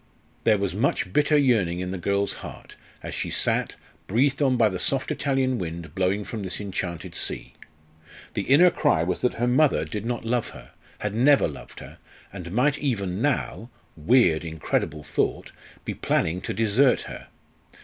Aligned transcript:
There 0.45 0.57
was 0.57 0.73
much 0.73 1.13
bitter 1.13 1.37
yearning 1.37 1.79
in 1.79 1.91
the 1.91 1.99
girl's 1.99 2.33
heart 2.41 2.75
as 3.03 3.13
she 3.13 3.29
sat, 3.29 3.75
breathed 4.07 4.41
on 4.41 4.57
by 4.57 4.67
the 4.67 4.79
soft 4.79 5.11
Italian 5.11 5.59
wind 5.59 5.93
blowing 5.93 6.23
from 6.23 6.41
this 6.41 6.59
enchanted 6.59 7.13
sea. 7.13 7.53
The 8.33 8.41
inner 8.41 8.71
cry 8.71 9.03
was 9.03 9.21
that 9.21 9.35
her 9.35 9.45
mother 9.45 9.85
did 9.85 10.03
not 10.03 10.25
love 10.25 10.49
her, 10.57 10.71
had 11.01 11.13
never 11.13 11.47
loved 11.47 11.81
her, 11.81 11.99
and 12.33 12.51
might 12.51 12.79
even 12.79 13.21
now 13.21 13.69
weird, 13.95 14.43
incredible 14.43 15.03
thought! 15.03 15.51
be 15.85 15.93
planning 15.93 16.41
to 16.41 16.51
desert 16.55 17.01
her. 17.01 17.27